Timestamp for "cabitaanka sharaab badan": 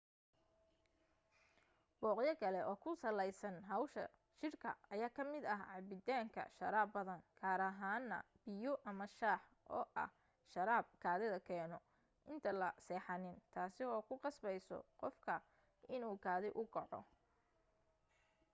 5.71-7.21